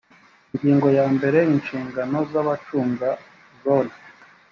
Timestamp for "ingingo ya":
0.53-1.05